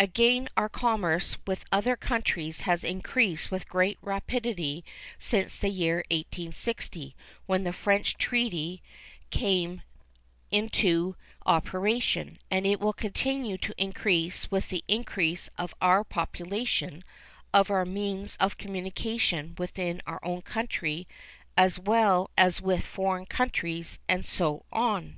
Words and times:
Again, 0.00 0.48
our 0.56 0.70
commerce 0.70 1.36
with 1.46 1.66
other 1.70 1.96
countries 1.96 2.60
has 2.60 2.82
increased 2.82 3.50
with 3.50 3.68
great 3.68 3.98
rapidity 4.00 4.86
since 5.18 5.58
the 5.58 5.68
year 5.68 5.96
1860, 6.10 7.14
when 7.44 7.64
the 7.64 7.74
French 7.74 8.16
treaty 8.16 8.82
came 9.28 9.82
into 10.50 11.14
operation, 11.44 12.38
and 12.50 12.64
it 12.64 12.80
will 12.80 12.94
continue 12.94 13.58
to 13.58 13.74
increase 13.76 14.50
with 14.50 14.70
the 14.70 14.82
increase 14.88 15.50
of 15.58 15.74
our 15.82 16.04
population, 16.04 17.04
of 17.52 17.70
our 17.70 17.84
means 17.84 18.36
of 18.38 18.56
communication 18.56 19.54
within 19.58 20.00
our 20.06 20.20
own 20.24 20.40
country 20.40 21.06
as 21.54 21.78
well 21.78 22.30
as 22.38 22.62
with 22.62 22.82
foreign 22.82 23.26
countries, 23.26 23.98
and 24.08 24.24
so 24.24 24.64
on. 24.72 25.14